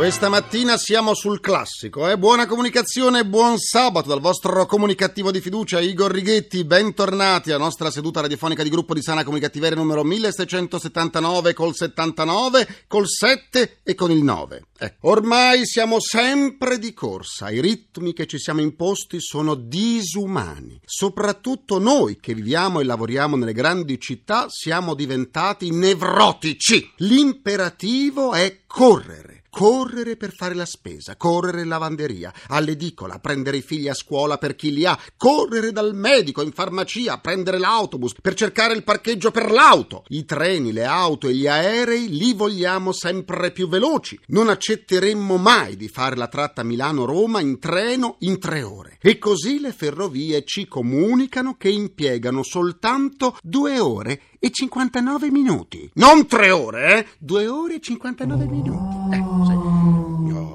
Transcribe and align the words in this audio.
Questa 0.00 0.30
mattina 0.30 0.78
siamo 0.78 1.12
sul 1.12 1.40
classico, 1.40 2.08
eh? 2.08 2.16
Buona 2.16 2.46
comunicazione 2.46 3.18
e 3.18 3.26
buon 3.26 3.58
sabato 3.58 4.08
dal 4.08 4.22
vostro 4.22 4.64
comunicativo 4.64 5.30
di 5.30 5.42
fiducia 5.42 5.78
Igor 5.78 6.10
Righetti. 6.10 6.64
Bentornati 6.64 7.50
alla 7.50 7.64
nostra 7.64 7.90
seduta 7.90 8.22
radiofonica 8.22 8.62
di 8.62 8.70
gruppo 8.70 8.94
di 8.94 9.02
sana 9.02 9.24
comunicattiveria 9.24 9.76
numero 9.76 10.02
1679 10.02 11.52
col 11.52 11.74
79, 11.74 12.84
col 12.86 13.06
7 13.06 13.80
e 13.82 13.94
con 13.94 14.10
il 14.10 14.22
9. 14.22 14.62
Eh. 14.78 14.94
Ormai 15.00 15.66
siamo 15.66 16.00
sempre 16.00 16.78
di 16.78 16.94
corsa, 16.94 17.50
i 17.50 17.60
ritmi 17.60 18.14
che 18.14 18.26
ci 18.26 18.38
siamo 18.38 18.62
imposti 18.62 19.20
sono 19.20 19.54
disumani. 19.54 20.80
Soprattutto 20.82 21.78
noi 21.78 22.18
che 22.18 22.32
viviamo 22.32 22.80
e 22.80 22.84
lavoriamo 22.84 23.36
nelle 23.36 23.52
grandi 23.52 24.00
città 24.00 24.46
siamo 24.48 24.94
diventati 24.94 25.70
nevrotici. 25.70 26.90
L'imperativo 26.96 28.32
è 28.32 28.60
correre. 28.66 29.39
Correre 29.50 30.16
per 30.16 30.32
fare 30.32 30.54
la 30.54 30.64
spesa, 30.64 31.16
correre 31.16 31.62
in 31.62 31.68
lavanderia, 31.68 32.32
all'edicola, 32.48 33.18
prendere 33.18 33.58
i 33.58 33.62
figli 33.62 33.88
a 33.88 33.94
scuola 33.94 34.38
per 34.38 34.54
chi 34.54 34.72
li 34.72 34.86
ha, 34.86 34.98
correre 35.16 35.72
dal 35.72 35.94
medico 35.94 36.40
in 36.40 36.52
farmacia, 36.52 37.18
prendere 37.18 37.58
l'autobus 37.58 38.14
per 38.22 38.34
cercare 38.34 38.74
il 38.74 38.84
parcheggio 38.84 39.30
per 39.32 39.50
l'auto. 39.50 40.04
I 40.08 40.24
treni, 40.24 40.72
le 40.72 40.84
auto 40.84 41.28
e 41.28 41.34
gli 41.34 41.48
aerei 41.48 42.08
li 42.08 42.32
vogliamo 42.32 42.92
sempre 42.92 43.50
più 43.50 43.68
veloci. 43.68 44.18
Non 44.28 44.48
accetteremmo 44.48 45.36
mai 45.36 45.76
di 45.76 45.88
fare 45.88 46.16
la 46.16 46.28
tratta 46.28 46.62
Milano-Roma 46.62 47.40
in 47.40 47.58
treno 47.58 48.16
in 48.20 48.38
tre 48.38 48.62
ore. 48.62 48.98
E 49.02 49.18
così 49.18 49.58
le 49.60 49.72
ferrovie 49.72 50.44
ci 50.44 50.68
comunicano 50.68 51.56
che 51.56 51.70
impiegano 51.70 52.42
soltanto 52.42 53.36
due 53.42 53.78
ore 53.78 54.22
e 54.38 54.50
59 54.50 55.30
minuti. 55.30 55.90
Non 55.94 56.26
tre 56.26 56.50
ore, 56.50 56.98
eh? 56.98 57.06
Due 57.18 57.46
ore 57.46 57.74
e 57.74 57.80
59 57.80 58.46
minuti. 58.46 59.14
Eh. 59.14 59.39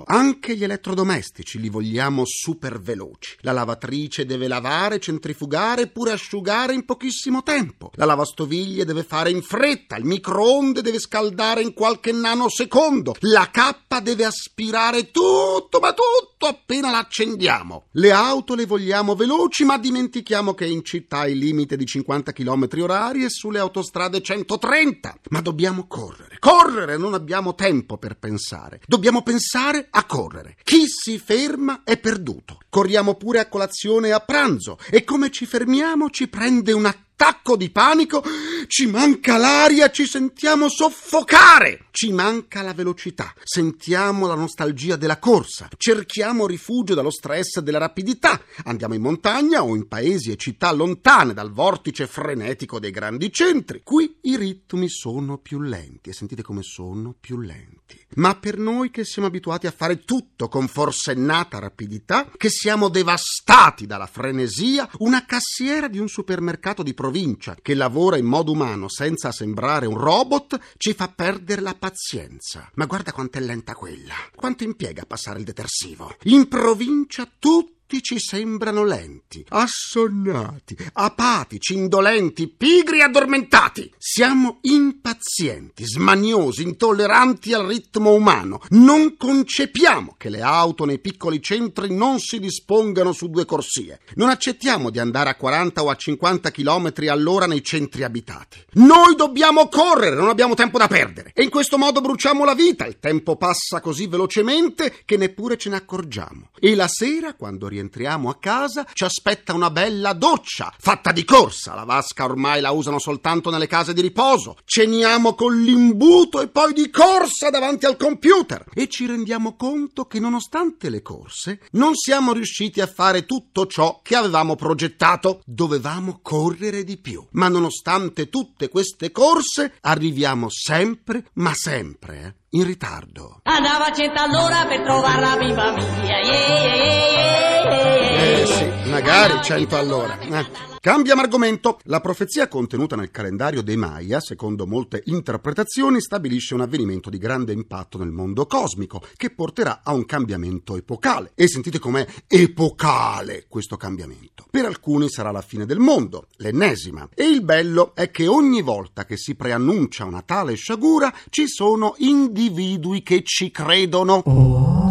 Anche 0.05 0.55
gli 0.55 0.63
elettrodomestici 0.63 1.59
li 1.59 1.69
vogliamo 1.69 2.23
super 2.25 2.79
veloci. 2.79 3.37
La 3.41 3.51
lavatrice 3.51 4.25
deve 4.25 4.47
lavare, 4.47 4.99
centrifugare 4.99 5.83
e 5.83 5.87
pure 5.87 6.11
asciugare 6.11 6.73
in 6.73 6.85
pochissimo 6.85 7.41
tempo. 7.41 7.91
La 7.95 8.05
lavastoviglie 8.05 8.85
deve 8.85 9.03
fare 9.03 9.31
in 9.31 9.41
fretta, 9.41 9.95
il 9.95 10.05
microonde 10.05 10.81
deve 10.81 10.99
scaldare 10.99 11.61
in 11.61 11.73
qualche 11.73 12.11
nanosecondo. 12.11 13.15
La 13.21 13.49
cappa 13.51 13.99
deve 13.99 14.25
aspirare 14.25 15.09
tutto, 15.09 15.79
ma 15.79 15.93
tutto 15.93 16.45
appena 16.45 16.91
l'accendiamo. 16.91 17.87
Le 17.91 18.11
auto 18.11 18.53
le 18.53 18.65
vogliamo 18.65 19.15
veloci, 19.15 19.63
ma 19.63 19.77
dimentichiamo 19.77 20.53
che 20.53 20.65
in 20.65 20.83
città 20.83 21.25
il 21.25 21.39
limite 21.39 21.75
di 21.75 21.85
50 21.85 22.31
km 22.31 22.67
orari 22.81 23.23
e 23.23 23.29
sulle 23.29 23.59
autostrade 23.59 24.21
130. 24.21 25.19
Ma 25.29 25.41
dobbiamo 25.41 25.87
correre, 25.87 26.37
correre, 26.39 26.97
non 26.97 27.13
abbiamo 27.13 27.55
tempo 27.55 27.97
per 27.97 28.17
pensare. 28.17 28.81
Dobbiamo 28.85 29.23
pensare 29.23 29.53
a 29.89 30.03
correre. 30.03 30.57
Chi 30.63 30.85
si 30.87 31.17
ferma 31.17 31.83
è 31.85 31.97
perduto. 31.97 32.59
Corriamo 32.69 33.15
pure 33.15 33.39
a 33.39 33.47
colazione 33.47 34.09
e 34.09 34.11
a 34.11 34.19
pranzo 34.19 34.77
e 34.89 35.05
come 35.05 35.31
ci 35.31 35.45
fermiamo 35.45 36.09
ci 36.09 36.27
prende 36.27 36.73
un 36.73 36.85
attacco 36.85 37.55
di 37.55 37.69
panico, 37.69 38.21
ci 38.67 38.85
manca 38.87 39.37
l'aria, 39.37 39.89
ci 39.89 40.05
sentiamo 40.05 40.67
soffocare. 40.67 41.85
Ci 41.91 42.11
manca 42.11 42.61
la 42.61 42.73
velocità, 42.73 43.33
sentiamo 43.41 44.27
la 44.27 44.35
nostalgia 44.35 44.97
della 44.97 45.17
corsa, 45.17 45.69
cerchiamo 45.77 46.45
rifugio 46.45 46.93
dallo 46.93 47.09
stress 47.09 47.59
della 47.59 47.77
rapidità, 47.77 48.41
andiamo 48.65 48.95
in 48.95 49.01
montagna 49.01 49.63
o 49.63 49.73
in 49.73 49.87
paesi 49.87 50.31
e 50.31 50.35
città 50.35 50.73
lontane 50.73 51.33
dal 51.33 51.53
vortice 51.53 52.07
frenetico 52.07 52.79
dei 52.79 52.91
grandi 52.91 53.31
centri. 53.31 53.81
Qui 53.81 54.17
i 54.23 54.35
ritmi 54.35 54.89
sono 54.89 55.37
più 55.37 55.61
lenti 55.61 56.09
e 56.09 56.13
sentite 56.13 56.41
come 56.41 56.63
sono 56.63 57.15
più 57.17 57.39
lenti. 57.39 57.84
Ma 58.15 58.35
per 58.35 58.57
noi 58.57 58.91
che 58.91 59.03
siamo 59.03 59.27
abituati 59.27 59.67
a 59.67 59.73
fare 59.75 60.03
tutto 60.05 60.47
con 60.47 60.67
forsennata 60.67 61.59
rapidità, 61.59 62.29
che 62.37 62.49
siamo 62.49 62.87
devastati 62.87 63.85
dalla 63.85 64.05
frenesia, 64.05 64.89
una 64.99 65.25
cassiera 65.25 65.87
di 65.87 65.99
un 65.99 66.07
supermercato 66.07 66.81
di 66.81 66.93
provincia 66.93 67.57
che 67.61 67.73
lavora 67.73 68.17
in 68.17 68.25
modo 68.25 68.51
umano 68.51 68.87
senza 68.89 69.31
sembrare 69.31 69.85
un 69.85 69.97
robot 69.97 70.57
ci 70.77 70.93
fa 70.93 71.09
perdere 71.09 71.61
la 71.61 71.75
pazienza. 71.75 72.69
Ma 72.75 72.85
guarda 72.85 73.11
quanto 73.11 73.37
è 73.37 73.41
lenta 73.41 73.73
quella. 73.73 74.15
Quanto 74.33 74.63
impiega 74.63 75.01
a 75.01 75.05
passare 75.05 75.39
il 75.39 75.45
detersivo? 75.45 76.15
In 76.23 76.47
provincia 76.47 77.29
tutti 77.37 77.74
tutti 77.87 78.01
ci 78.01 78.19
sembrano 78.19 78.83
lenti, 78.83 79.45
assonnati, 79.49 80.75
apatici, 80.93 81.75
indolenti, 81.75 82.47
pigri 82.47 82.97
e 82.97 83.03
addormentati. 83.03 83.93
Siamo 83.95 84.57
impazienti, 84.61 85.85
smaniosi, 85.85 86.63
intolleranti 86.63 87.53
al 87.53 87.67
ritmo 87.67 88.13
umano. 88.13 88.61
Non 88.69 89.15
concepiamo 89.17 90.15
che 90.17 90.29
le 90.29 90.41
auto 90.41 90.85
nei 90.85 90.97
piccoli 90.97 91.39
centri 91.43 91.93
non 91.93 92.19
si 92.19 92.39
dispongano 92.39 93.11
su 93.11 93.29
due 93.29 93.45
corsie. 93.45 93.99
Non 94.15 94.29
accettiamo 94.29 94.89
di 94.89 94.97
andare 94.97 95.29
a 95.29 95.35
40 95.35 95.83
o 95.83 95.89
a 95.89 95.95
50 95.95 96.49
km 96.49 96.91
all'ora 97.07 97.45
nei 97.45 97.63
centri 97.63 98.03
abitati. 98.03 98.63
Noi 98.73 99.15
dobbiamo 99.15 99.67
correre, 99.67 100.15
non 100.15 100.29
abbiamo 100.29 100.55
tempo 100.55 100.79
da 100.79 100.87
perdere. 100.87 101.31
E 101.35 101.43
in 101.43 101.51
questo 101.51 101.77
modo 101.77 102.01
bruciamo 102.01 102.45
la 102.45 102.55
vita. 102.55 102.87
Il 102.87 102.97
tempo 102.99 103.35
passa 103.35 103.79
così 103.79 104.07
velocemente 104.07 105.01
che 105.05 105.17
neppure 105.17 105.55
ce 105.57 105.69
ne 105.69 105.75
accorgiamo. 105.75 106.49
E 106.59 106.73
la 106.73 106.87
sera, 106.87 107.35
quando 107.35 107.67
rientriamo 107.75 108.29
a 108.29 108.37
casa, 108.39 108.85
ci 108.93 109.03
aspetta 109.03 109.53
una 109.53 109.69
bella 109.69 110.13
doccia, 110.13 110.73
fatta 110.77 111.11
di 111.11 111.25
corsa. 111.25 111.75
La 111.75 111.83
vasca 111.83 112.23
ormai 112.23 112.61
la 112.61 112.71
usano 112.71 112.99
soltanto 112.99 113.49
nelle 113.49 113.67
case 113.67 113.93
di 113.93 114.01
riposo. 114.01 114.57
Ceniamo 114.63 115.35
con 115.35 115.61
l'imbuto 115.61 116.41
e 116.41 116.47
poi 116.47 116.73
di 116.73 116.89
corsa 116.89 117.49
davanti 117.49 117.85
al 117.85 117.97
computer. 117.97 118.65
E 118.73 118.87
ci 118.87 119.05
rendiamo 119.05 119.55
conto 119.55 120.05
che 120.05 120.19
nonostante 120.19 120.89
le 120.89 121.01
corse, 121.01 121.59
non 121.71 121.95
siamo 121.95 122.31
riusciti 122.31 122.79
a 122.81 122.87
fare 122.87 123.25
tutto 123.25 123.67
ciò 123.67 123.99
che 124.01 124.15
avevamo 124.15 124.55
progettato. 124.55 125.41
Dovevamo 125.45 126.19
correre 126.21 126.83
di 126.83 126.97
più. 126.97 127.25
Ma 127.31 127.49
nonostante 127.49 128.29
tutte 128.29 128.69
queste 128.69 129.11
corse, 129.11 129.73
arriviamo 129.81 130.47
sempre, 130.49 131.25
ma 131.33 131.53
sempre, 131.53 132.21
eh, 132.21 132.57
in 132.57 132.65
ritardo. 132.65 133.41
Andava 133.43 133.87
a 133.87 133.93
cento 133.93 134.21
all'ora 134.21 134.65
per 134.65 134.81
trovarla 134.81 135.37
viva 135.37 135.73
mia. 135.73 135.83
Yeah, 135.83 136.19
yeah, 136.21 136.47
yeah, 136.47 136.75
yeah. 136.75 137.54
Eh 137.67 138.45
sì, 138.45 138.89
magari 138.89 139.43
cento 139.43 139.75
all'ora. 139.77 140.19
Eh. 140.19 140.73
Cambiamo 140.85 141.21
argomento. 141.21 141.79
La 141.85 141.99
profezia 141.99 142.47
contenuta 142.47 142.95
nel 142.95 143.09
calendario 143.09 143.63
dei 143.63 143.75
Maya, 143.75 144.19
secondo 144.19 144.67
molte 144.67 145.01
interpretazioni, 145.05 145.99
stabilisce 145.99 146.53
un 146.53 146.61
avvenimento 146.61 147.09
di 147.09 147.17
grande 147.17 147.53
impatto 147.53 147.97
nel 147.97 148.11
mondo 148.11 148.45
cosmico 148.45 149.01
che 149.17 149.31
porterà 149.31 149.81
a 149.83 149.93
un 149.93 150.05
cambiamento 150.05 150.75
epocale. 150.75 151.31
E 151.33 151.47
sentite 151.47 151.79
com'è 151.79 152.05
epocale 152.27 153.47
questo 153.49 153.77
cambiamento. 153.77 154.45
Per 154.51 154.63
alcuni 154.63 155.09
sarà 155.09 155.31
la 155.31 155.41
fine 155.41 155.65
del 155.65 155.79
mondo, 155.79 156.27
l'ennesima. 156.35 157.09
E 157.15 157.23
il 157.23 157.43
bello 157.43 157.95
è 157.95 158.11
che 158.11 158.27
ogni 158.27 158.61
volta 158.61 159.05
che 159.05 159.17
si 159.17 159.33
preannuncia 159.33 160.05
una 160.05 160.21
tale 160.21 160.53
sciagura 160.53 161.11
ci 161.31 161.47
sono 161.47 161.95
individui 161.97 163.01
che 163.01 163.23
ci 163.23 163.49
credono. 163.49 164.21
Oh. 164.23 164.84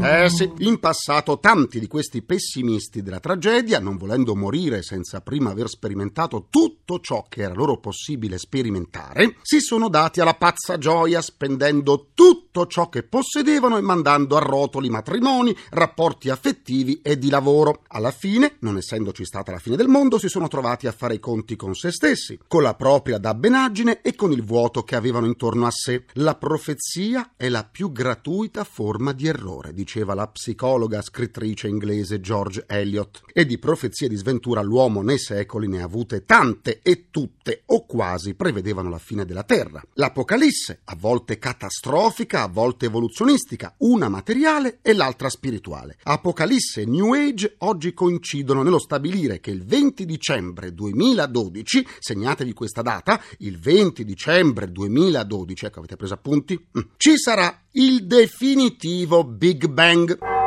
Eh 0.00 0.30
sì, 0.30 0.48
in 0.58 0.78
passato 0.78 1.40
tanti 1.40 1.80
di 1.80 1.88
questi 1.88 2.22
pessimisti 2.22 3.02
della 3.02 3.18
tragedia, 3.18 3.80
non 3.80 3.96
volendo 3.96 4.36
morire 4.36 4.82
senza 4.82 5.20
prima 5.20 5.50
aver 5.50 5.68
sperimentato 5.68 6.46
tutto 6.48 7.00
ciò 7.00 7.26
che 7.28 7.42
era 7.42 7.52
loro 7.52 7.78
possibile 7.78 8.38
sperimentare, 8.38 9.36
si 9.42 9.60
sono 9.60 9.88
dati 9.88 10.20
alla 10.20 10.34
pazza 10.34 10.78
gioia 10.78 11.20
spendendo 11.20 12.10
tutto 12.14 12.47
ciò 12.66 12.88
che 12.88 13.02
possedevano 13.02 13.76
e 13.76 13.80
mandando 13.80 14.36
a 14.36 14.40
rotoli 14.40 14.88
matrimoni, 14.88 15.56
rapporti 15.70 16.30
affettivi 16.30 17.00
e 17.02 17.18
di 17.18 17.30
lavoro. 17.30 17.82
Alla 17.88 18.10
fine, 18.10 18.56
non 18.60 18.76
essendoci 18.76 19.24
stata 19.24 19.52
la 19.52 19.58
fine 19.58 19.76
del 19.76 19.88
mondo, 19.88 20.18
si 20.18 20.28
sono 20.28 20.48
trovati 20.48 20.86
a 20.86 20.92
fare 20.92 21.14
i 21.14 21.20
conti 21.20 21.56
con 21.56 21.74
se 21.74 21.90
stessi, 21.90 22.38
con 22.46 22.62
la 22.62 22.74
propria 22.74 23.18
dabbenaggine 23.18 24.00
e 24.02 24.14
con 24.14 24.32
il 24.32 24.44
vuoto 24.44 24.82
che 24.82 24.96
avevano 24.96 25.26
intorno 25.26 25.66
a 25.66 25.70
sé. 25.70 26.04
La 26.14 26.36
profezia 26.36 27.32
è 27.36 27.48
la 27.48 27.64
più 27.64 27.92
gratuita 27.92 28.64
forma 28.64 29.12
di 29.12 29.26
errore, 29.26 29.74
diceva 29.74 30.14
la 30.14 30.28
psicologa 30.28 31.02
scrittrice 31.02 31.68
inglese 31.68 32.20
George 32.20 32.64
Eliot. 32.66 33.22
E 33.32 33.46
di 33.46 33.58
profezie 33.58 34.08
di 34.08 34.16
sventura 34.16 34.62
l'uomo 34.62 35.02
nei 35.02 35.18
secoli 35.18 35.68
ne 35.68 35.82
ha 35.82 35.84
avute 35.84 36.24
tante 36.24 36.80
e 36.82 37.06
tutte 37.10 37.62
o 37.66 37.86
quasi 37.86 38.34
prevedevano 38.34 38.90
la 38.90 38.98
fine 38.98 39.24
della 39.24 39.42
terra. 39.42 39.82
L'Apocalisse, 39.94 40.80
a 40.84 40.96
volte 40.98 41.38
catastrofica, 41.38 42.37
scientifica, 42.38 42.42
a 42.42 42.48
volte 42.48 42.86
evoluzionistica, 42.86 43.74
una 43.78 44.08
materiale 44.08 44.78
e 44.82 44.94
l'altra 44.94 45.28
spirituale. 45.28 45.96
Apocalisse 46.04 46.82
e 46.82 46.86
New 46.86 47.12
Age 47.12 47.56
oggi 47.58 47.92
coincidono 47.92 48.62
nello 48.62 48.78
stabilire 48.78 49.40
che 49.40 49.50
il 49.50 49.64
20 49.64 50.04
dicembre 50.04 50.72
2012, 50.72 51.86
segnatevi 51.98 52.52
questa 52.52 52.82
data, 52.82 53.20
il 53.38 53.58
20 53.58 54.04
dicembre 54.04 54.70
2012, 54.70 55.66
ecco 55.66 55.78
avete 55.80 55.96
preso 55.96 56.14
appunti, 56.14 56.54
mm, 56.54 56.82
ci 56.96 57.16
sarà 57.16 57.64
il 57.72 58.06
definitivo 58.06 59.24
Big 59.24 59.66
Bang. 59.66 60.37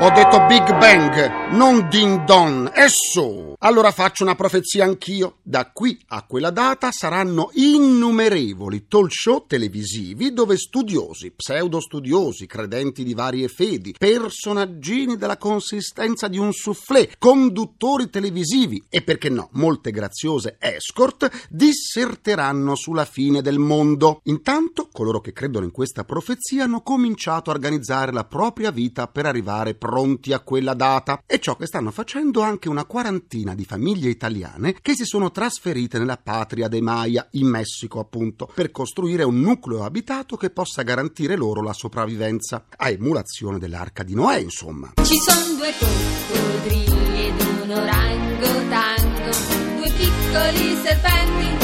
Ho 0.00 0.10
detto 0.10 0.46
Big 0.46 0.78
Bang, 0.78 1.50
non 1.56 1.88
Ding 1.88 2.24
Don, 2.24 2.70
e 2.72 2.86
su! 2.88 3.56
Allora 3.58 3.90
faccio 3.90 4.22
una 4.22 4.36
profezia 4.36 4.84
anch'io. 4.84 5.38
Da 5.42 5.72
qui 5.72 6.00
a 6.10 6.22
quella 6.22 6.50
data 6.50 6.92
saranno 6.92 7.50
innumerevoli 7.54 8.86
talk 8.86 9.12
show 9.12 9.44
televisivi 9.48 10.32
dove 10.32 10.56
studiosi, 10.56 11.32
pseudo-studiosi, 11.32 12.46
credenti 12.46 13.02
di 13.02 13.12
varie 13.12 13.48
fedi, 13.48 13.96
personaggini 13.98 15.16
della 15.16 15.36
consistenza 15.36 16.28
di 16.28 16.38
un 16.38 16.52
soufflé, 16.52 17.10
conduttori 17.18 18.08
televisivi 18.08 18.84
e 18.88 19.02
perché 19.02 19.28
no, 19.28 19.48
molte 19.54 19.90
graziose 19.90 20.58
escort 20.60 21.48
disserteranno 21.50 22.76
sulla 22.76 23.04
fine 23.04 23.42
del 23.42 23.58
mondo. 23.58 24.20
Intanto, 24.24 24.88
coloro 24.92 25.20
che 25.20 25.32
credono 25.32 25.64
in 25.64 25.72
questa 25.72 26.04
profezia 26.04 26.62
hanno 26.62 26.82
cominciato 26.82 27.50
a 27.50 27.54
organizzare 27.54 28.12
la 28.12 28.24
propria 28.24 28.70
vita 28.70 29.08
per 29.08 29.26
arrivare 29.26 29.74
pronti 29.74 29.86
a 30.32 30.40
quella 30.40 30.74
data 30.74 31.22
e 31.26 31.38
ciò 31.38 31.56
che 31.56 31.66
stanno 31.66 31.90
facendo 31.90 32.40
anche 32.42 32.68
una 32.68 32.84
quarantina 32.84 33.54
di 33.54 33.64
famiglie 33.64 34.10
italiane 34.10 34.76
che 34.80 34.94
si 34.94 35.04
sono 35.04 35.30
trasferite 35.30 35.98
nella 35.98 36.18
patria 36.18 36.68
dei 36.68 36.82
Maya, 36.82 37.26
in 37.32 37.48
Messico 37.48 37.98
appunto, 37.98 38.50
per 38.54 38.70
costruire 38.70 39.24
un 39.24 39.40
nucleo 39.40 39.84
abitato 39.84 40.36
che 40.36 40.50
possa 40.50 40.82
garantire 40.82 41.36
loro 41.36 41.62
la 41.62 41.72
sopravvivenza, 41.72 42.66
a 42.76 42.90
emulazione 42.90 43.58
dell'arca 43.58 44.02
di 44.02 44.14
Noè, 44.14 44.38
insomma. 44.38 44.92
Ci 45.02 45.16
sono 45.18 45.56
due 45.56 45.72
coccodrilli 45.78 47.26
ed 47.26 47.40
un 47.62 47.70
orangotango, 47.70 49.30
due 49.76 49.90
piccoli 49.90 50.76
serpenti. 50.82 51.57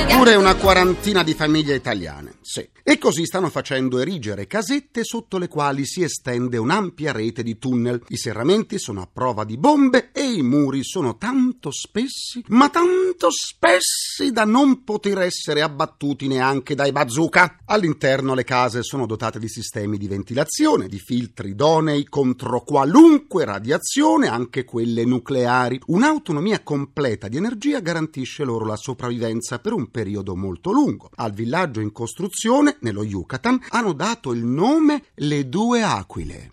Eppure 0.00 0.36
una 0.36 0.54
quarantina 0.54 1.24
di 1.24 1.34
famiglie 1.34 1.74
italiane, 1.74 2.34
sì. 2.40 2.68
E 2.84 2.96
così 2.96 3.26
stanno 3.26 3.50
facendo 3.50 3.98
erigere 3.98 4.46
casette 4.46 5.04
sotto 5.04 5.36
le 5.36 5.46
quali 5.46 5.84
si 5.84 6.02
estende 6.02 6.56
un'ampia 6.56 7.12
rete 7.12 7.42
di 7.42 7.58
tunnel. 7.58 8.02
I 8.08 8.16
serramenti 8.16 8.78
sono 8.78 9.02
a 9.02 9.08
prova 9.12 9.44
di 9.44 9.58
bombe 9.58 10.10
e 10.10 10.22
i 10.22 10.42
muri 10.42 10.82
sono 10.84 11.18
tanto 11.18 11.70
spessi, 11.70 12.42
ma 12.46 12.70
tanto 12.70 13.28
spessi 13.30 14.32
da 14.32 14.44
non 14.44 14.84
poter 14.84 15.18
essere 15.18 15.60
abbattuti 15.60 16.28
neanche 16.28 16.74
dai 16.74 16.92
bazooka. 16.92 17.58
All'interno 17.66 18.32
le 18.34 18.44
case 18.44 18.82
sono 18.82 19.04
dotate 19.04 19.38
di 19.38 19.48
sistemi 19.48 19.98
di 19.98 20.08
ventilazione, 20.08 20.88
di 20.88 20.98
filtri 20.98 21.50
idonei 21.50 22.04
contro 22.04 22.62
qualunque 22.62 23.44
radiazione, 23.44 24.28
anche 24.28 24.64
quelle 24.64 25.04
nucleari. 25.04 25.78
Un'autonomia 25.88 26.62
completa 26.62 27.28
di 27.28 27.36
energia 27.36 27.80
garantisce 27.80 28.44
loro 28.44 28.64
la 28.64 28.76
sopravvivenza 28.76 29.58
per 29.58 29.74
un 29.74 29.87
periodo 29.88 30.36
molto 30.36 30.72
lungo. 30.72 31.10
Al 31.16 31.32
villaggio 31.32 31.80
in 31.80 31.92
costruzione 31.92 32.76
nello 32.80 33.02
Yucatan, 33.02 33.58
hanno 33.70 33.92
dato 33.92 34.32
il 34.32 34.44
nome 34.44 35.04
Le 35.14 35.48
Due 35.48 35.82
Aquile. 35.82 36.48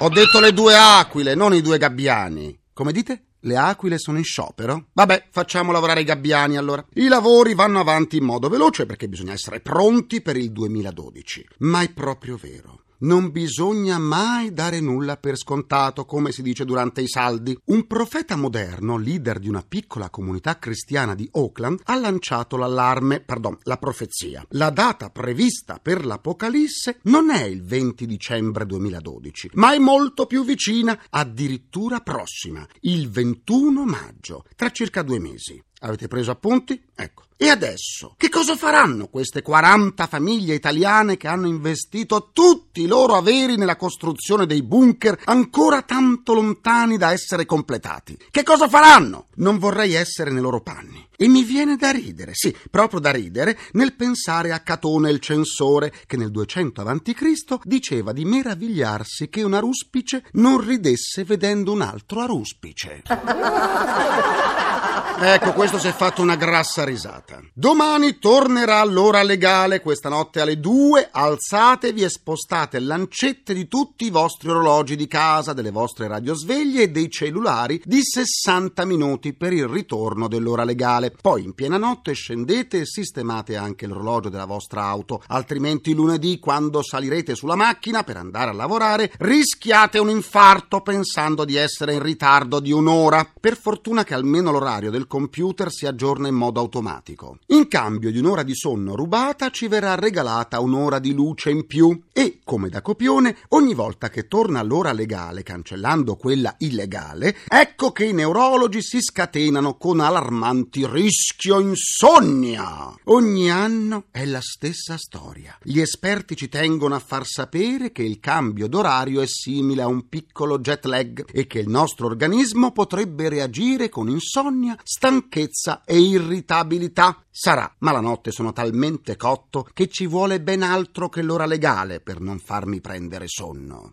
Ho 0.00 0.10
detto 0.10 0.40
le 0.40 0.52
due 0.52 0.74
aquile, 0.76 1.34
non 1.34 1.54
i 1.54 1.62
due 1.62 1.78
gabbiani. 1.78 2.54
Come 2.74 2.92
dite? 2.92 3.28
Le 3.40 3.56
aquile 3.56 3.96
sono 3.96 4.18
in 4.18 4.24
sciopero? 4.24 4.88
Vabbè, 4.92 5.28
facciamo 5.30 5.72
lavorare 5.72 6.02
i 6.02 6.04
gabbiani 6.04 6.58
allora. 6.58 6.84
I 6.94 7.08
lavori 7.08 7.54
vanno 7.54 7.80
avanti 7.80 8.18
in 8.18 8.24
modo 8.24 8.50
veloce 8.50 8.84
perché 8.84 9.08
bisogna 9.08 9.32
essere 9.32 9.60
pronti 9.60 10.20
per 10.20 10.36
il 10.36 10.52
2012. 10.52 11.46
Ma 11.60 11.80
è 11.80 11.90
proprio 11.90 12.36
vero. 12.36 12.82
Non 12.98 13.30
bisogna 13.30 13.98
mai 13.98 14.54
dare 14.54 14.80
nulla 14.80 15.18
per 15.18 15.36
scontato, 15.36 16.06
come 16.06 16.32
si 16.32 16.40
dice 16.40 16.64
durante 16.64 17.02
i 17.02 17.08
saldi. 17.08 17.54
Un 17.66 17.86
profeta 17.86 18.36
moderno, 18.36 18.96
leader 18.96 19.38
di 19.38 19.50
una 19.50 19.62
piccola 19.62 20.08
comunità 20.08 20.58
cristiana 20.58 21.14
di 21.14 21.28
Oakland, 21.32 21.80
ha 21.84 21.96
lanciato 21.96 22.56
l'allarme, 22.56 23.20
pardon, 23.20 23.58
la 23.64 23.76
profezia. 23.76 24.46
La 24.50 24.70
data 24.70 25.10
prevista 25.10 25.78
per 25.82 26.06
l'Apocalisse 26.06 27.00
non 27.02 27.30
è 27.30 27.42
il 27.44 27.62
20 27.62 28.06
dicembre 28.06 28.64
2012, 28.64 29.50
ma 29.54 29.74
è 29.74 29.78
molto 29.78 30.24
più 30.24 30.42
vicina, 30.42 30.98
addirittura 31.10 32.00
prossima, 32.00 32.66
il 32.80 33.10
21 33.10 33.84
maggio, 33.84 34.44
tra 34.56 34.70
circa 34.70 35.02
due 35.02 35.18
mesi. 35.18 35.62
Avete 35.80 36.08
preso 36.08 36.30
appunti? 36.30 36.82
Ecco. 36.94 37.24
E 37.38 37.50
adesso? 37.50 38.14
Che 38.16 38.30
cosa 38.30 38.56
faranno 38.56 39.08
queste 39.08 39.42
40 39.42 40.06
famiglie 40.06 40.54
italiane 40.54 41.18
che 41.18 41.28
hanno 41.28 41.46
investito 41.46 42.30
tutti 42.32 42.80
i 42.80 42.86
loro 42.86 43.14
averi 43.14 43.56
nella 43.56 43.76
costruzione 43.76 44.46
dei 44.46 44.62
bunker 44.62 45.20
ancora 45.24 45.82
tanto 45.82 46.32
lontani 46.32 46.96
da 46.96 47.12
essere 47.12 47.44
completati? 47.44 48.16
Che 48.30 48.42
cosa 48.42 48.70
faranno? 48.70 49.26
Non 49.34 49.58
vorrei 49.58 49.92
essere 49.92 50.30
nei 50.30 50.40
loro 50.40 50.62
panni. 50.62 51.06
E 51.14 51.28
mi 51.28 51.42
viene 51.44 51.76
da 51.76 51.90
ridere, 51.90 52.30
sì, 52.32 52.56
proprio 52.70 53.00
da 53.00 53.10
ridere, 53.10 53.58
nel 53.72 53.94
pensare 53.96 54.52
a 54.52 54.60
Catone 54.60 55.10
il 55.10 55.20
censore, 55.20 55.92
che 56.06 56.16
nel 56.16 56.30
200 56.30 56.80
a.C. 56.80 57.58
diceva 57.64 58.12
di 58.12 58.24
meravigliarsi 58.24 59.28
che 59.28 59.42
una 59.42 59.58
ruspice 59.58 60.24
non 60.32 60.58
ridesse 60.58 61.24
vedendo 61.24 61.72
un 61.72 61.82
altro 61.82 62.20
aruspice. 62.20 63.02
Ecco, 65.18 65.52
questo 65.52 65.78
si 65.78 65.88
è 65.88 65.92
fatto 65.92 66.22
una 66.22 66.36
grassa 66.36 66.84
risata. 66.84 67.40
Domani 67.54 68.18
tornerà 68.18 68.84
l'ora 68.84 69.22
legale, 69.22 69.80
questa 69.80 70.08
notte 70.08 70.40
alle 70.40 70.60
2. 70.60 71.08
Alzatevi 71.10 72.02
e 72.02 72.08
spostate 72.08 72.78
lancette 72.78 73.54
di 73.54 73.66
tutti 73.66 74.06
i 74.06 74.10
vostri 74.10 74.50
orologi 74.50 74.96
di 74.96 75.06
casa, 75.06 75.52
delle 75.52 75.70
vostre 75.70 76.06
radiosveglie 76.08 76.82
e 76.82 76.90
dei 76.90 77.10
cellulari 77.10 77.80
di 77.84 78.00
60 78.02 78.84
minuti 78.84 79.32
per 79.32 79.52
il 79.52 79.66
ritorno 79.66 80.28
dell'ora 80.28 80.64
legale. 80.64 81.12
Poi 81.20 81.44
in 81.44 81.54
piena 81.54 81.76
notte 81.78 82.12
scendete 82.12 82.80
e 82.80 82.86
sistemate 82.86 83.56
anche 83.56 83.86
l'orologio 83.86 84.28
della 84.28 84.44
vostra 84.44 84.84
auto, 84.84 85.22
altrimenti 85.28 85.94
lunedì, 85.94 86.38
quando 86.38 86.82
salirete 86.82 87.34
sulla 87.34 87.56
macchina 87.56 88.02
per 88.02 88.16
andare 88.16 88.50
a 88.50 88.54
lavorare, 88.54 89.12
rischiate 89.18 89.98
un 89.98 90.10
infarto 90.10 90.80
pensando 90.80 91.44
di 91.44 91.56
essere 91.56 91.94
in 91.94 92.02
ritardo 92.02 92.60
di 92.60 92.72
un'ora. 92.72 93.28
Per 93.38 93.56
fortuna 93.56 94.04
che 94.04 94.14
almeno 94.14 94.50
l'orario 94.50 94.85
del 94.90 95.06
computer 95.06 95.70
si 95.70 95.86
aggiorna 95.86 96.28
in 96.28 96.34
modo 96.34 96.60
automatico. 96.60 97.38
In 97.48 97.68
cambio 97.68 98.10
di 98.10 98.18
un'ora 98.18 98.42
di 98.42 98.54
sonno 98.54 98.94
rubata 98.94 99.50
ci 99.50 99.68
verrà 99.68 99.94
regalata 99.94 100.60
un'ora 100.60 100.98
di 100.98 101.12
luce 101.12 101.50
in 101.50 101.66
più 101.66 102.00
e, 102.12 102.40
come 102.44 102.68
da 102.68 102.82
copione, 102.82 103.36
ogni 103.48 103.74
volta 103.74 104.08
che 104.08 104.26
torna 104.28 104.62
l'ora 104.62 104.92
legale 104.92 105.42
cancellando 105.42 106.16
quella 106.16 106.54
illegale, 106.58 107.36
ecco 107.48 107.92
che 107.92 108.04
i 108.04 108.12
neurologi 108.12 108.82
si 108.82 109.00
scatenano 109.00 109.76
con 109.76 110.00
allarmanti 110.00 110.86
rischio 110.86 111.60
insonnia. 111.60 112.94
Ogni 113.04 113.50
anno 113.50 114.04
è 114.10 114.24
la 114.24 114.40
stessa 114.40 114.96
storia. 114.96 115.56
Gli 115.62 115.80
esperti 115.80 116.36
ci 116.36 116.48
tengono 116.48 116.94
a 116.94 117.00
far 117.00 117.26
sapere 117.26 117.92
che 117.92 118.02
il 118.02 118.20
cambio 118.20 118.68
d'orario 118.68 119.20
è 119.20 119.26
simile 119.26 119.82
a 119.82 119.86
un 119.86 120.08
piccolo 120.08 120.58
jet 120.58 120.84
lag 120.84 121.24
e 121.32 121.46
che 121.46 121.58
il 121.58 121.68
nostro 121.68 122.06
organismo 122.06 122.72
potrebbe 122.72 123.28
reagire 123.28 123.88
con 123.88 124.08
insonnia, 124.08 124.75
stanchezza 124.82 125.82
e 125.84 125.98
irritabilità. 125.98 127.22
Sarà, 127.30 127.72
ma 127.78 127.92
la 127.92 128.00
notte 128.00 128.30
sono 128.30 128.52
talmente 128.52 129.16
cotto 129.16 129.68
che 129.72 129.88
ci 129.88 130.06
vuole 130.06 130.40
ben 130.40 130.62
altro 130.62 131.08
che 131.08 131.22
l'ora 131.22 131.46
legale 131.46 132.00
per 132.00 132.20
non 132.20 132.38
farmi 132.38 132.80
prendere 132.80 133.26
sonno. 133.28 133.92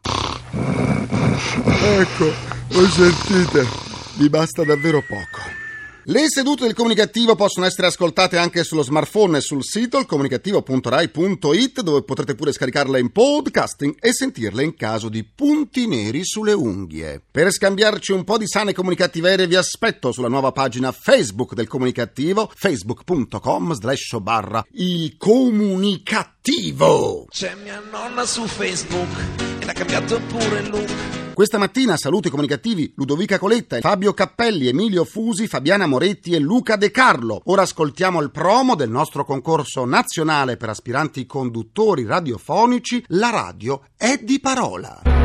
Ecco, 1.65 2.31
voi 2.69 2.87
sentite, 2.87 3.67
mi 4.17 4.29
basta 4.29 4.63
davvero 4.63 5.01
poco. 5.01 5.62
Le 6.07 6.25
sedute 6.27 6.65
del 6.65 6.73
comunicativo 6.73 7.35
possono 7.35 7.65
essere 7.65 7.87
ascoltate 7.87 8.37
anche 8.37 8.65
sullo 8.65 8.81
smartphone 8.81 9.37
e 9.37 9.41
sul 9.41 9.63
sito 9.63 9.99
ilcomunicativo.rai.it 9.99 11.81
dove 11.81 12.03
potrete 12.03 12.35
pure 12.35 12.51
scaricarle 12.51 12.99
in 12.99 13.09
podcasting 13.09 13.95
e 14.01 14.11
sentirle 14.11 14.65
in 14.65 14.75
caso 14.75 15.07
di 15.07 15.23
punti 15.23 15.87
neri 15.87 16.25
sulle 16.25 16.51
unghie. 16.51 17.21
Per 17.31 17.49
scambiarci 17.49 18.11
un 18.11 18.25
po' 18.25 18.37
di 18.37 18.47
sane 18.47 18.73
comunicativerie 18.73 19.47
vi 19.47 19.55
aspetto 19.55 20.11
sulla 20.11 20.27
nuova 20.27 20.51
pagina 20.51 20.91
Facebook 20.91 21.53
del 21.53 21.67
comunicativo 21.67 22.51
facebook.com 22.53 23.73
slash 23.73 24.17
barra 24.19 24.61
il 24.71 25.15
comunicativo. 25.15 27.27
C'è 27.29 27.55
mia 27.63 27.81
nonna 27.89 28.25
su 28.25 28.45
Facebook 28.45 29.61
ed 29.61 29.69
ha 29.69 29.73
cambiato 29.73 30.19
pure 30.27 30.59
il 30.59 30.69
look. 30.69 31.22
Questa 31.33 31.57
mattina 31.57 31.97
saluti 31.97 32.29
comunicativi 32.29 32.93
Ludovica 32.95 33.39
Coletta, 33.39 33.79
Fabio 33.79 34.13
Cappelli, 34.13 34.67
Emilio 34.67 35.03
Fusi, 35.03 35.47
Fabiana 35.47 35.87
Moretti 35.87 36.33
e 36.33 36.39
Luca 36.39 36.75
De 36.75 36.91
Carlo. 36.91 37.41
Ora 37.45 37.63
ascoltiamo 37.63 38.21
il 38.21 38.29
promo 38.29 38.75
del 38.75 38.91
nostro 38.91 39.25
concorso 39.25 39.83
nazionale 39.83 40.57
per 40.57 40.69
aspiranti 40.69 41.25
conduttori 41.25 42.05
radiofonici 42.05 43.03
La 43.07 43.31
radio 43.31 43.81
è 43.97 44.19
di 44.21 44.39
parola. 44.39 45.22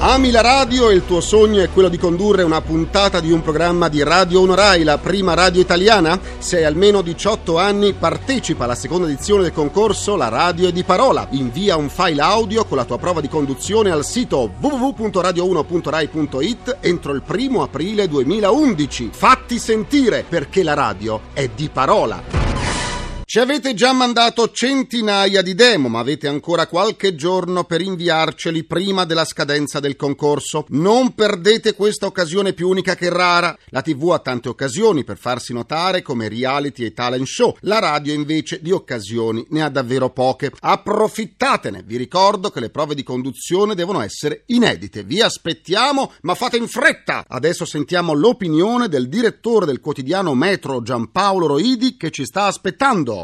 Ami 0.00 0.30
la 0.30 0.42
radio 0.42 0.90
e 0.90 0.94
il 0.94 1.04
tuo 1.04 1.20
sogno 1.20 1.60
è 1.60 1.70
quello 1.70 1.88
di 1.88 1.98
condurre 1.98 2.44
una 2.44 2.60
puntata 2.60 3.18
di 3.18 3.32
un 3.32 3.42
programma 3.42 3.88
di 3.88 4.00
Radio 4.04 4.40
1 4.42 4.54
Rai, 4.54 4.84
la 4.84 4.96
prima 4.96 5.34
radio 5.34 5.60
italiana? 5.60 6.20
Se 6.38 6.58
hai 6.58 6.64
almeno 6.64 7.02
18 7.02 7.58
anni, 7.58 7.94
partecipa 7.94 8.62
alla 8.62 8.76
seconda 8.76 9.08
edizione 9.08 9.42
del 9.42 9.52
concorso 9.52 10.14
La 10.14 10.28
radio 10.28 10.68
è 10.68 10.72
di 10.72 10.84
parola. 10.84 11.26
Invia 11.30 11.74
un 11.74 11.88
file 11.88 12.22
audio 12.22 12.64
con 12.64 12.76
la 12.76 12.84
tua 12.84 12.96
prova 12.96 13.20
di 13.20 13.28
conduzione 13.28 13.90
al 13.90 14.04
sito 14.04 14.52
www.radio1.rai.it 14.60 16.76
entro 16.78 17.12
il 17.12 17.22
primo 17.22 17.64
aprile 17.64 18.06
2011. 18.06 19.10
Fatti 19.12 19.58
sentire 19.58 20.24
perché 20.28 20.62
la 20.62 20.74
radio 20.74 21.22
è 21.32 21.50
di 21.52 21.68
parola. 21.70 22.37
Ci 23.30 23.40
avete 23.40 23.74
già 23.74 23.92
mandato 23.92 24.50
centinaia 24.52 25.42
di 25.42 25.54
demo, 25.54 25.88
ma 25.88 25.98
avete 25.98 26.28
ancora 26.28 26.66
qualche 26.66 27.14
giorno 27.14 27.64
per 27.64 27.82
inviarceli 27.82 28.64
prima 28.64 29.04
della 29.04 29.26
scadenza 29.26 29.80
del 29.80 29.96
concorso. 29.96 30.64
Non 30.70 31.12
perdete 31.12 31.74
questa 31.74 32.06
occasione 32.06 32.54
più 32.54 32.70
unica 32.70 32.94
che 32.94 33.10
rara. 33.10 33.54
La 33.66 33.82
TV 33.82 34.12
ha 34.12 34.18
tante 34.20 34.48
occasioni 34.48 35.04
per 35.04 35.18
farsi 35.18 35.52
notare 35.52 36.00
come 36.00 36.30
reality 36.30 36.86
e 36.86 36.94
talent 36.94 37.26
show. 37.26 37.54
La 37.60 37.80
radio 37.80 38.14
invece 38.14 38.60
di 38.62 38.72
occasioni 38.72 39.44
ne 39.50 39.62
ha 39.62 39.68
davvero 39.68 40.08
poche. 40.08 40.50
Approfittatene. 40.58 41.82
Vi 41.84 41.98
ricordo 41.98 42.48
che 42.48 42.60
le 42.60 42.70
prove 42.70 42.94
di 42.94 43.02
conduzione 43.02 43.74
devono 43.74 44.00
essere 44.00 44.44
inedite. 44.46 45.02
Vi 45.02 45.20
aspettiamo, 45.20 46.12
ma 46.22 46.34
fate 46.34 46.56
in 46.56 46.66
fretta. 46.66 47.26
Adesso 47.28 47.66
sentiamo 47.66 48.14
l'opinione 48.14 48.88
del 48.88 49.06
direttore 49.06 49.66
del 49.66 49.80
quotidiano 49.80 50.34
Metro 50.34 50.80
Giampaolo 50.80 51.46
Roidi 51.46 51.98
che 51.98 52.10
ci 52.10 52.24
sta 52.24 52.44
aspettando. 52.44 53.16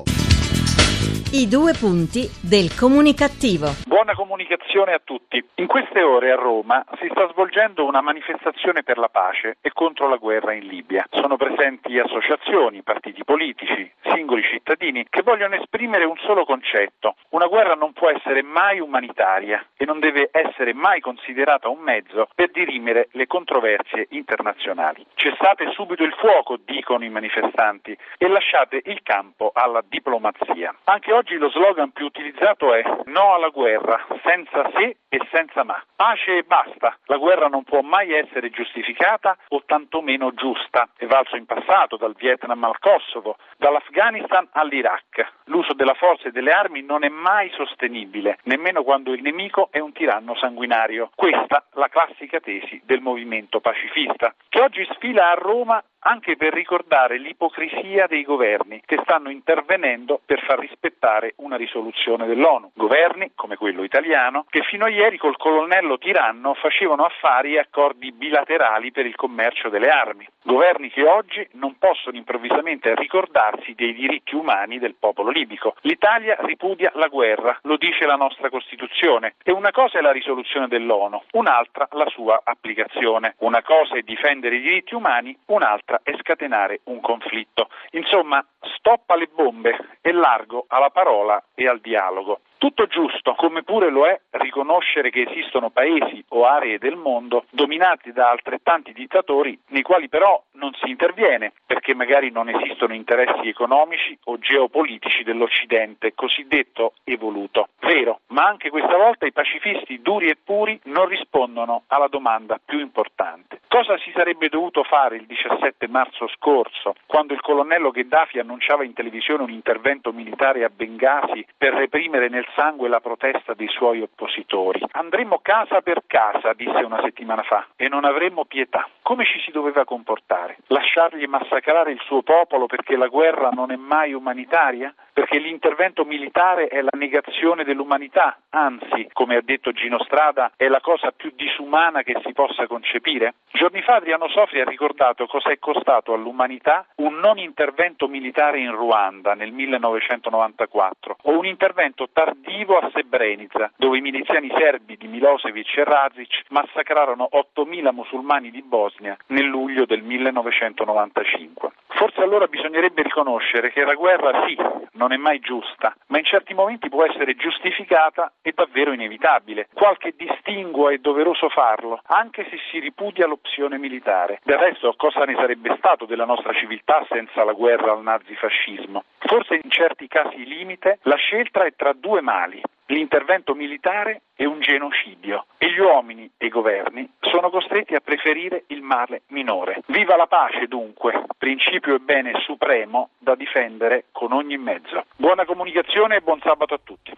I 1.35 1.49
due 1.49 1.75
punti 1.75 2.31
del 2.41 2.71
comunicativo. 2.79 3.67
Buona 3.88 4.14
comunicazione 4.14 4.93
a 4.93 5.00
tutti. 5.03 5.45
In 5.57 5.67
queste 5.67 6.00
ore 6.00 6.31
a 6.31 6.37
Roma 6.37 6.85
si 7.00 7.09
sta 7.11 7.26
svolgendo 7.33 7.85
una 7.85 8.00
manifestazione 8.00 8.85
per 8.85 8.99
la 8.99 9.09
pace 9.09 9.57
e 9.61 9.73
contro 9.73 10.07
la 10.09 10.14
guerra 10.14 10.53
in 10.53 10.69
Libia. 10.69 11.05
Sono 11.11 11.37
presenti 11.37 11.99
associazioni, 11.99 12.83
partiti 12.83 13.25
politici, 13.25 13.91
singoli 14.12 14.45
cittadini 14.45 15.05
che 15.11 15.23
vogliono 15.23 15.57
esprimere 15.57 16.05
un 16.05 16.17
solo 16.19 16.45
concetto. 16.45 17.17
Una 17.31 17.47
guerra 17.47 17.75
non 17.75 17.93
può 17.93 18.11
essere 18.11 18.43
mai 18.45 18.79
umanitaria 18.79 19.67
e 19.76 19.85
non 19.87 19.99
deve 19.99 20.29
essere 20.31 20.73
mai 20.73 21.00
considerata 21.00 21.69
un 21.69 21.81
mezzo 21.81 22.29
per 22.33 22.53
dirimere 22.53 23.09
le 23.11 23.26
controversie 23.26 24.07
internazionali. 24.11 25.05
Cessate 25.14 25.73
subito 25.73 26.05
il 26.05 26.14
fuoco, 26.17 26.59
dicono 26.64 27.05
i 27.05 27.09
manifestanti, 27.09 27.99
e 28.19 28.29
lasciate 28.29 28.83
il 28.85 29.00
campo 29.03 29.50
alla 29.53 29.83
diplomazia. 29.85 30.73
Anche 30.85 31.12
oggi 31.12 31.24
Oggi 31.25 31.38
lo 31.38 31.49
slogan 31.49 31.90
più 31.90 32.04
utilizzato 32.04 32.75
è 32.75 32.83
no 33.07 33.33
alla 33.33 33.49
guerra, 33.49 34.04
senza 34.23 34.71
se 34.76 34.99
e 35.09 35.19
senza 35.33 35.64
ma. 35.64 35.83
Pace 35.97 36.37
e 36.37 36.43
basta. 36.43 36.99
La 37.07 37.16
guerra 37.16 37.47
non 37.47 37.64
può 37.64 37.81
mai 37.81 38.12
essere 38.12 38.50
giustificata 38.50 39.35
o 39.49 39.62
tantomeno 39.64 40.35
giusta. 40.35 40.87
È 40.95 41.07
valso 41.07 41.37
in 41.37 41.47
passato 41.47 41.97
dal 41.97 42.14
Vietnam 42.14 42.62
al 42.64 42.78
Kosovo, 42.78 43.38
dall'Afghanistan 43.57 44.47
all'Iraq. 44.52 45.33
L'uso 45.45 45.73
della 45.73 45.95
forza 45.95 46.28
e 46.28 46.31
delle 46.31 46.52
armi 46.52 46.83
non 46.83 47.04
è 47.04 47.09
mai 47.09 47.49
sostenibile, 47.54 48.40
nemmeno 48.43 48.83
quando 48.83 49.14
il 49.14 49.23
nemico 49.23 49.69
è 49.71 49.78
un 49.78 49.93
tiranno 49.93 50.37
sanguinario. 50.37 51.11
Questa 51.14 51.64
la 51.73 51.88
classica 51.88 52.38
tesi 52.40 52.83
del 52.85 53.00
movimento 53.00 53.61
pacifista, 53.61 54.35
che 54.50 54.61
oggi 54.61 54.87
sfila 54.93 55.31
a 55.31 55.35
Roma 55.35 55.83
anche 56.06 56.37
per 56.37 56.52
ricordare 56.52 57.18
l'ipocrisia 57.18 58.06
dei 58.06 58.25
governi 58.25 58.80
che 58.84 58.99
stanno 59.02 59.30
intervenendo 59.30 60.20
per 60.25 60.42
far 60.44 60.58
rispettare 60.58 61.34
una 61.37 61.56
risoluzione 61.56 62.26
dell'ONU. 62.26 62.73
Governi, 62.75 63.32
come 63.34 63.56
quello 63.56 63.82
italiano, 63.82 64.44
che 64.49 64.62
fino 64.62 64.84
a 64.84 64.90
ieri 64.90 65.16
col 65.16 65.37
colonnello 65.37 65.99
tiranno 65.99 66.54
facevano 66.54 67.04
affari 67.04 67.54
e 67.54 67.58
accordi 67.58 68.12
bilaterali 68.12 68.92
per 68.92 69.06
il 69.06 69.14
commercio 69.14 69.68
delle 69.68 69.88
armi. 69.88 70.26
Governi 70.42 70.90
che 70.90 71.04
oggi 71.04 71.46
non 71.52 71.78
possono 71.78 72.16
improvvisamente 72.16 72.94
ricordarsi 72.94 73.75
dei 73.75 73.94
diritti 73.94 74.34
umani 74.34 74.78
del 74.78 74.94
popolo 74.99 75.30
libico. 75.30 75.75
L'Italia 75.80 76.37
ripudia 76.40 76.92
la 76.94 77.08
guerra, 77.08 77.58
lo 77.62 77.78
dice 77.78 78.04
la 78.04 78.16
nostra 78.16 78.50
Costituzione, 78.50 79.37
e 79.42 79.52
una 79.52 79.70
cosa 79.70 79.99
è 79.99 80.02
la 80.02 80.12
risoluzione 80.12 80.68
dell'ONU, 80.68 81.23
un'altra 81.32 81.88
la 81.92 82.08
sua 82.08 82.42
applicazione. 82.44 83.37
Una 83.38 83.62
cosa 83.62 83.96
è 83.96 84.02
difendere 84.02 84.56
i 84.56 84.61
diritti 84.61 84.94
umani, 84.94 85.37
un'altra 85.46 85.93
e 86.02 86.16
scatenare 86.20 86.80
un 86.84 87.00
conflitto. 87.00 87.68
Insomma, 87.90 88.44
stop 88.76 89.10
alle 89.10 89.28
bombe 89.32 89.98
e 90.00 90.12
largo 90.12 90.64
alla 90.68 90.90
parola 90.90 91.42
e 91.54 91.68
al 91.68 91.80
dialogo. 91.80 92.40
Tutto 92.64 92.87
giusto, 92.87 93.35
come 93.35 93.62
pure 93.62 93.90
lo 93.90 94.06
è 94.06 94.18
riconoscere 94.30 95.11
che 95.11 95.26
esistono 95.28 95.68
paesi 95.68 96.25
o 96.28 96.47
aree 96.47 96.78
del 96.78 96.97
mondo 96.97 97.44
dominati 97.50 98.11
da 98.11 98.30
altrettanti 98.30 98.94
dittatori 98.94 99.59
nei 99.68 99.83
quali 99.83 100.09
però 100.09 100.42
non 100.52 100.73
si 100.80 100.88
interviene 100.88 101.52
perché 101.66 101.94
magari 101.94 102.30
non 102.30 102.49
esistono 102.49 102.94
interessi 102.94 103.49
economici 103.49 104.18
o 104.25 104.38
geopolitici 104.38 105.25
dell'Occidente 105.25 106.14
cosiddetto 106.14 106.94
evoluto. 107.04 107.68
Vero, 107.80 108.21
ma 108.28 108.47
anche 108.47 108.71
questa 108.71 108.97
volta 108.97 109.26
i 109.26 109.33
pacifisti 109.33 110.00
duri 110.00 110.30
e 110.30 110.38
puri 110.42 110.80
non 110.85 111.06
rispondono 111.06 111.83
alla 111.88 112.09
domanda 112.09 112.59
più 112.64 112.78
importante. 112.78 113.61
Cosa 113.68 113.99
si 113.99 114.11
sarebbe 114.14 114.49
dovuto 114.49 114.85
fare 114.85 115.16
il 115.16 115.26
17 115.26 115.87
marzo 115.88 116.28
scorso, 116.28 116.94
quando 117.04 117.35
il 117.35 117.42
colonnello 117.42 117.90
Gheddafi 117.90 118.38
annunciava 118.38 118.85
in 118.85 118.94
televisione 118.94 119.42
un 119.42 119.50
intervento 119.50 120.12
militare 120.12 120.64
a 120.64 120.71
Bengasi 120.75 121.44
per 121.59 121.75
reprimere 121.75 122.30
nel 122.30 122.47
sangue 122.54 122.88
la 122.88 123.00
protesta 123.00 123.54
dei 123.54 123.68
suoi 123.68 124.00
oppositori. 124.00 124.80
Andremo 124.92 125.40
casa 125.42 125.80
per 125.80 126.02
casa, 126.06 126.52
disse 126.54 126.82
una 126.84 127.00
settimana 127.02 127.42
fa, 127.42 127.66
e 127.76 127.88
non 127.88 128.04
avremmo 128.04 128.44
pietà. 128.44 128.88
Come 129.02 129.25
ci 129.25 129.38
si 129.40 129.50
doveva 129.50 129.84
comportare? 129.84 130.58
Lasciargli 130.68 131.26
massacrare 131.26 131.92
il 131.92 132.00
suo 132.04 132.23
popolo 132.23 132.66
perché 132.66 132.96
la 132.96 133.08
guerra 133.08 133.50
non 133.50 133.70
è 133.70 133.76
mai 133.76 134.12
umanitaria? 134.12 134.94
Perché 135.12 135.38
l'intervento 135.38 136.04
militare 136.04 136.68
è 136.68 136.80
la 136.80 136.96
negazione 136.96 137.64
dell'umanità, 137.64 138.38
anzi, 138.50 139.08
come 139.12 139.37
ha 139.37 139.42
detto 139.42 139.73
Gino 139.73 140.02
Strada, 140.02 140.52
è 140.56 140.66
la 140.68 140.80
cosa 140.80 141.12
più 141.12 141.32
disumana 141.34 142.02
che 142.02 142.20
si 142.25 142.32
possa 142.32 142.66
concepire? 142.66 143.34
Giorni 143.52 143.82
fa 143.82 143.96
Adriano 143.96 144.28
Sofri 144.28 144.61
ha 144.61 144.64
ricordato 144.64 145.26
cosa 145.26 145.50
è 145.50 145.58
costato 145.58 146.12
all'umanità 146.12 146.87
un 146.96 147.14
non 147.16 147.38
intervento 147.38 148.08
militare 148.08 148.58
in 148.58 148.73
Ruanda 148.73 149.34
nel 149.34 149.52
1994 149.52 151.16
o 151.23 151.38
un 151.38 151.46
intervento 151.46 152.08
tardivo 152.12 152.43
a 152.46 152.90
Srebrenica, 152.90 153.72
dove 153.76 153.98
i 153.98 154.00
miliziani 154.00 154.52
serbi 154.56 154.96
di 154.96 155.08
Milosevic 155.08 155.76
e 155.76 155.84
Razic 155.84 156.44
massacrarono 156.50 157.28
8.000 157.32 157.92
musulmani 157.92 158.50
di 158.50 158.62
Bosnia 158.62 159.16
nel 159.28 159.46
luglio 159.46 159.86
del 159.86 160.02
1995. 160.02 161.70
Forse 161.88 162.20
allora 162.20 162.46
bisognerebbe 162.46 163.02
riconoscere 163.02 163.70
che 163.70 163.84
la 163.84 163.94
guerra 163.94 164.46
sì, 164.46 164.56
non 164.94 165.12
è 165.12 165.16
mai 165.16 165.38
giusta, 165.40 165.94
ma 166.08 166.18
in 166.18 166.24
certi 166.24 166.52
momenti 166.52 166.88
può 166.88 167.04
essere 167.04 167.34
giustificata 167.36 168.32
e 168.42 168.52
davvero 168.54 168.92
inevitabile. 168.92 169.68
Qualche 169.72 170.14
distinguo 170.16 170.90
è 170.90 170.98
doveroso 170.98 171.48
farlo, 171.48 172.00
anche 172.06 172.46
se 172.50 172.58
si 172.70 172.78
ripudia 172.78 173.26
l'opzione 173.26 173.78
militare. 173.78 174.40
Del 174.44 174.58
resto 174.58 174.94
cosa 174.96 175.24
ne 175.24 175.34
sarebbe 175.34 175.74
stato 175.78 176.04
della 176.04 176.24
nostra 176.24 176.52
civiltà 176.52 177.06
senza 177.08 177.44
la 177.44 177.52
guerra 177.52 177.92
al 177.92 178.02
nazifascismo? 178.02 179.04
Forse 179.18 179.54
in 179.54 179.70
certi 179.70 180.06
casi 180.06 180.44
limite 180.44 180.98
la 181.02 181.16
scelta 181.16 181.64
è 181.64 181.72
tra 181.74 181.92
due 181.92 182.20
mali, 182.25 182.61
l'intervento 182.87 183.54
militare 183.54 184.23
è 184.35 184.45
un 184.45 184.61
genocidio 184.61 185.45
e 185.59 185.71
gli 185.71 185.78
uomini 185.78 186.28
e 186.37 186.47
i 186.47 186.49
governi 186.49 187.09
sono 187.21 187.50
costretti 187.50 187.95
a 187.95 188.00
preferire 188.00 188.64
il 188.69 188.81
male 188.81 189.23
minore. 189.28 189.83
Viva 189.87 190.16
la 190.16 190.26
pace 190.26 190.66
dunque, 190.66 191.25
principio 191.37 191.95
e 191.95 191.99
bene 191.99 192.33
supremo 192.45 193.11
da 193.19 193.35
difendere 193.35 194.07
con 194.11 194.33
ogni 194.33 194.57
mezzo. 194.57 195.04
Buona 195.16 195.45
comunicazione 195.45 196.16
e 196.16 196.21
buon 196.21 196.40
sabato 196.43 196.75
a 196.75 196.81
tutti. 196.83 197.12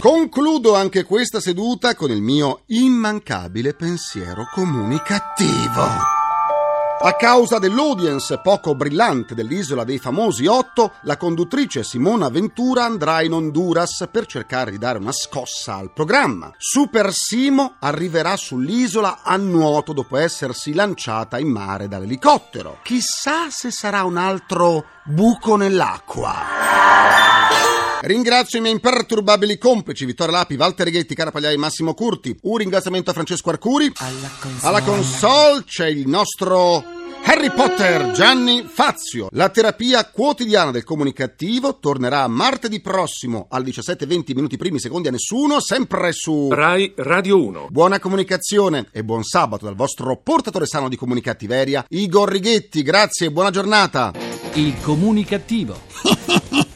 Concludo 0.00 0.74
anche 0.74 1.04
questa 1.04 1.40
seduta 1.40 1.94
con 1.94 2.10
il 2.10 2.22
mio 2.22 2.60
immancabile 2.68 3.74
pensiero 3.74 4.44
comunicativo. 4.54 6.15
A 6.98 7.12
causa 7.14 7.58
dell'audience 7.58 8.40
poco 8.40 8.74
brillante 8.74 9.34
dell'isola 9.34 9.84
dei 9.84 9.98
famosi 9.98 10.46
otto, 10.46 10.92
la 11.02 11.18
conduttrice 11.18 11.84
Simona 11.84 12.30
Ventura 12.30 12.84
andrà 12.84 13.20
in 13.22 13.32
Honduras 13.32 14.08
per 14.10 14.24
cercare 14.24 14.70
di 14.70 14.78
dare 14.78 14.98
una 14.98 15.12
scossa 15.12 15.74
al 15.74 15.92
programma. 15.92 16.50
Super 16.56 17.12
Simo 17.12 17.74
arriverà 17.80 18.36
sull'isola 18.36 19.20
a 19.22 19.36
nuoto 19.36 19.92
dopo 19.92 20.16
essersi 20.16 20.72
lanciata 20.72 21.38
in 21.38 21.48
mare 21.48 21.86
dall'elicottero. 21.86 22.78
Chissà 22.82 23.50
se 23.50 23.70
sarà 23.70 24.02
un 24.02 24.16
altro 24.16 24.86
buco 25.04 25.56
nell'acqua. 25.56 26.34
Ringrazio 28.06 28.60
i 28.60 28.62
miei 28.62 28.72
imperturbabili 28.72 29.58
complici 29.58 30.04
Vittorio 30.04 30.34
Lapi, 30.34 30.54
Walter 30.54 30.86
Righetti, 30.86 31.16
Cara 31.16 31.32
Pagliai 31.32 31.54
e 31.54 31.56
Massimo 31.56 31.92
Curti. 31.92 32.38
Un 32.42 32.58
ringraziamento 32.58 33.10
a 33.10 33.12
Francesco 33.12 33.50
Arcuri. 33.50 33.90
Alla 33.96 34.30
console. 34.38 34.60
Alla 34.68 34.82
console 34.82 35.64
c'è 35.64 35.88
il 35.88 36.06
nostro 36.06 36.84
Harry 37.24 37.50
Potter, 37.50 38.12
Gianni 38.12 38.64
Fazio. 38.72 39.26
La 39.32 39.48
terapia 39.48 40.08
quotidiana 40.08 40.70
del 40.70 40.84
comunicativo 40.84 41.80
tornerà 41.80 42.28
martedì 42.28 42.80
prossimo 42.80 43.48
alle 43.50 43.64
17.20 43.64 44.34
minuti 44.36 44.56
primi 44.56 44.78
secondi 44.78 45.08
a 45.08 45.10
nessuno, 45.10 45.60
sempre 45.60 46.12
su 46.12 46.48
Rai 46.52 46.92
Radio 46.94 47.44
1. 47.44 47.66
Buona 47.70 47.98
comunicazione 47.98 48.86
e 48.92 49.02
buon 49.02 49.24
sabato 49.24 49.64
dal 49.64 49.74
vostro 49.74 50.16
portatore 50.18 50.66
sano 50.66 50.88
di 50.88 50.94
comunicattiveria, 50.94 51.84
Igor 51.88 52.30
Righetti. 52.30 52.82
Grazie 52.82 53.26
e 53.26 53.32
buona 53.32 53.50
giornata. 53.50 54.12
Il 54.52 54.80
comunicativo. 54.80 55.76